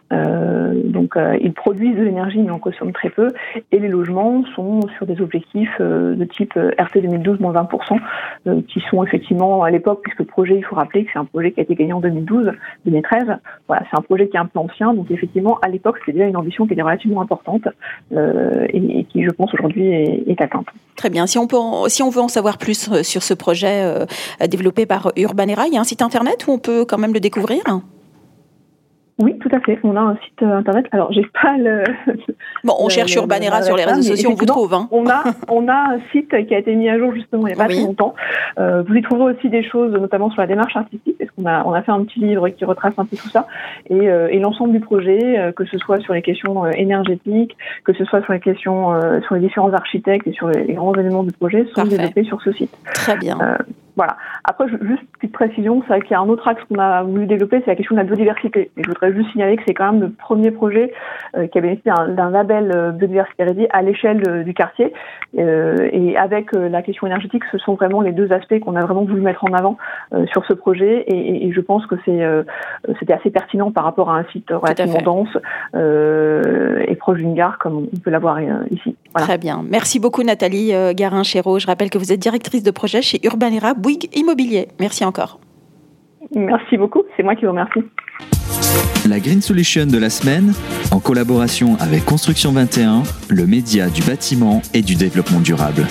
Donc, 0.09 1.15
ils 1.41 1.53
produisent 1.53 1.97
de 1.97 2.03
l'énergie 2.03 2.39
mais 2.39 2.49
en 2.49 2.59
consomment 2.59 2.93
très 2.93 3.09
peu. 3.09 3.27
Et 3.71 3.79
les 3.79 3.87
logements 3.87 4.43
sont 4.55 4.81
sur 4.97 5.05
des 5.05 5.19
objectifs 5.21 5.79
de 5.79 6.23
type 6.23 6.53
RT 6.53 6.97
2012-20%, 6.97 8.63
qui 8.67 8.81
sont 8.89 9.03
effectivement 9.03 9.63
à 9.63 9.71
l'époque, 9.71 9.99
puisque 10.03 10.19
le 10.19 10.25
projet, 10.25 10.55
il 10.55 10.63
faut 10.63 10.75
rappeler 10.75 11.05
que 11.05 11.11
c'est 11.11 11.19
un 11.19 11.25
projet 11.25 11.51
qui 11.51 11.59
a 11.59 11.63
été 11.63 11.75
gagné 11.75 11.93
en 11.93 12.01
2012-2013. 12.01 13.37
Voilà, 13.67 13.83
c'est 13.89 13.97
un 13.97 14.01
projet 14.01 14.27
qui 14.29 14.37
est 14.37 14.39
un 14.39 14.45
peu 14.45 14.59
ancien, 14.59 14.93
donc 14.93 15.11
effectivement, 15.11 15.59
à 15.61 15.67
l'époque, 15.67 15.97
c'est 16.05 16.11
déjà 16.11 16.25
une 16.25 16.37
ambition 16.37 16.67
qui 16.67 16.73
était 16.73 16.81
relativement 16.81 17.21
importante 17.21 17.67
euh, 18.13 18.65
et, 18.69 19.05
qui, 19.05 19.23
je 19.23 19.29
pense, 19.31 19.53
aujourd'hui 19.53 19.87
est, 19.87 20.41
atteinte. 20.41 20.67
Très 20.95 21.09
bien. 21.09 21.25
Si 21.27 21.37
on, 21.37 21.47
veut 21.47 22.21
en 22.21 22.27
savoir 22.27 22.57
plus 22.57 22.89
euh, 22.91 23.03
sur 23.03 23.23
ce 23.23 23.33
projet 23.33 23.83
euh, 23.83 24.05
développé 24.47 24.85
par 24.85 25.11
Urbanera, 25.15 25.67
il 25.67 25.73
y 25.73 25.77
a 25.77 25.81
un 25.81 25.85
site 25.85 26.01
internet 26.01 26.45
où 26.47 26.51
on 26.51 26.59
peut 26.59 26.85
quand 26.85 26.97
même 26.97 27.13
le 27.13 27.19
découvrir? 27.19 27.61
Oui, 29.19 29.37
tout 29.39 29.49
à 29.51 29.59
fait. 29.59 29.79
On 29.83 29.95
a 29.95 30.01
un 30.01 30.15
site 30.17 30.43
internet. 30.43 30.85
Alors, 30.91 31.11
j'ai 31.11 31.25
pas 31.41 31.57
le. 31.57 31.83
Bon, 32.63 32.73
on 32.79 32.85
le, 32.87 32.89
cherche 32.91 33.15
le, 33.15 33.21
Urbanera 33.21 33.61
sur 33.61 33.75
les 33.75 33.85
réseaux 33.85 34.01
sociaux, 34.01 34.31
on 34.31 34.35
vous 34.35 34.45
trouve. 34.45 34.73
Hein. 34.73 34.87
On 34.91 35.09
a, 35.09 35.23
on 35.47 35.67
a 35.67 35.95
un 35.95 35.99
site 36.11 36.29
qui 36.47 36.53
a 36.53 36.59
été 36.59 36.75
mis 36.75 36.89
à 36.89 36.97
jour 36.97 37.13
justement 37.13 37.47
il 37.47 37.53
n'y 37.53 37.59
a 37.59 37.63
pas 37.63 37.67
oui. 37.67 37.75
très 37.75 37.83
longtemps. 37.83 38.13
Euh, 38.59 38.83
vous 38.87 38.95
y 38.95 39.01
trouverez 39.01 39.33
aussi 39.33 39.49
des 39.49 39.63
choses, 39.63 39.91
notamment 39.93 40.29
sur 40.29 40.41
la 40.41 40.47
démarche 40.47 40.75
artistique, 40.75 41.17
parce 41.17 41.31
qu'on 41.31 41.45
a, 41.45 41.63
on 41.65 41.73
a 41.73 41.81
fait 41.81 41.91
un 41.91 42.03
petit 42.03 42.19
livre 42.19 42.49
qui 42.49 42.65
retrace 42.65 42.93
un 42.97 43.05
peu 43.05 43.17
tout 43.17 43.29
ça, 43.29 43.47
et, 43.89 44.09
euh, 44.09 44.27
et 44.29 44.39
l'ensemble 44.39 44.73
du 44.73 44.79
projet, 44.79 45.39
euh, 45.39 45.51
que 45.51 45.65
ce 45.65 45.77
soit 45.77 45.99
sur 45.99 46.13
les 46.13 46.21
questions 46.21 46.65
euh, 46.65 46.71
énergétiques, 46.71 47.55
que 47.83 47.93
ce 47.93 48.05
soit 48.05 48.21
sur 48.23 48.33
les 48.33 48.39
questions, 48.39 48.93
euh, 48.93 49.21
sur 49.21 49.35
les 49.35 49.41
différents 49.41 49.73
architectes 49.73 50.27
et 50.27 50.33
sur 50.33 50.49
les, 50.49 50.63
les 50.63 50.73
grands 50.73 50.93
éléments 50.93 51.23
du 51.23 51.31
projet, 51.31 51.65
sont 51.65 51.73
Parfait. 51.75 51.97
développés 51.97 52.23
sur 52.23 52.41
ce 52.41 52.51
site. 52.51 52.75
Très 52.93 53.17
bien. 53.17 53.37
Euh, 53.97 54.03
voilà. 54.07 54.17
Après, 54.43 54.67
juste 54.67 55.03
petite 55.13 55.33
précision, 55.33 55.81
c'est 55.81 55.87
vrai 55.87 56.01
qu'il 56.01 56.11
y 56.11 56.13
a 56.13 56.19
un 56.19 56.29
autre 56.29 56.47
axe 56.47 56.61
qu'on 56.69 56.79
a 56.79 57.03
voulu 57.03 57.25
développer, 57.25 57.61
c'est 57.61 57.71
la 57.71 57.75
question 57.75 57.95
de 57.95 58.01
la 58.01 58.05
biodiversité. 58.05 58.71
Et 58.77 58.83
je 58.83 58.87
voudrais 58.87 59.13
juste 59.13 59.31
signaler 59.31 59.57
que 59.57 59.63
c'est 59.67 59.73
quand 59.73 59.91
même 59.91 60.01
le 60.01 60.09
premier 60.11 60.51
projet 60.51 60.93
euh, 61.35 61.47
qui 61.47 61.57
a 61.57 61.61
bénéficié 61.61 61.91
d'un 62.09 62.29
label 62.29 62.71
euh, 62.75 62.91
biodiversité 62.91 63.43
réduit 63.43 63.67
à 63.71 63.81
l'échelle 63.81 64.21
euh, 64.27 64.43
du 64.43 64.53
quartier. 64.53 64.93
et 65.33 66.17
avec 66.17 66.51
la 66.53 66.81
question 66.81 67.07
énergétique, 67.07 67.43
ce 67.51 67.57
sont 67.57 67.75
vraiment 67.75 68.01
les 68.01 68.11
deux 68.11 68.31
aspects 68.31 68.59
qu'on 68.59 68.75
a 68.75 68.81
vraiment 68.81 69.03
voulu 69.03 69.21
mettre 69.21 69.43
en 69.43 69.53
avant 69.53 69.77
sur 70.31 70.45
ce 70.45 70.53
projet. 70.53 71.03
Et, 71.07 71.47
et 71.47 71.51
je 71.51 71.61
pense 71.61 71.85
que 71.85 71.95
c'est 72.05 72.21
c'était 72.99 73.13
assez 73.13 73.29
pertinent 73.29 73.71
par 73.71 73.83
rapport 73.83 74.09
à 74.09 74.17
un 74.17 74.23
site 74.31 74.49
relativement 74.49 75.01
dense 75.01 75.37
et 76.87 76.95
proche 76.95 77.17
d'une 77.17 77.35
gare, 77.35 77.57
comme 77.59 77.87
on 77.93 77.97
peut 77.97 78.09
l'avoir 78.09 78.39
ici. 78.71 78.95
Voilà. 79.13 79.27
Très 79.27 79.37
bien. 79.37 79.63
Merci 79.69 79.99
beaucoup 79.99 80.23
Nathalie 80.23 80.71
Garin-Chéreau. 80.95 81.59
Je 81.59 81.67
rappelle 81.67 81.89
que 81.89 81.97
vous 81.97 82.11
êtes 82.11 82.19
directrice 82.19 82.63
de 82.63 82.71
projet 82.71 83.01
chez 83.01 83.19
Urbanera 83.25 83.73
Bouygues 83.73 84.09
Immobilier. 84.15 84.69
Merci 84.79 85.05
encore. 85.05 85.39
Merci 86.35 86.77
beaucoup, 86.77 87.03
c'est 87.15 87.23
moi 87.23 87.35
qui 87.35 87.45
vous 87.45 87.51
remercie. 87.51 87.79
La 89.07 89.19
Green 89.19 89.41
Solution 89.41 89.85
de 89.85 89.97
la 89.97 90.09
semaine, 90.09 90.53
en 90.91 90.99
collaboration 90.99 91.77
avec 91.79 92.03
Construction 92.03 92.51
21, 92.51 93.03
le 93.29 93.47
média 93.47 93.87
du 93.89 94.01
bâtiment 94.01 94.61
et 94.73 94.81
du 94.81 94.95
développement 94.95 95.39
durable. 95.39 95.85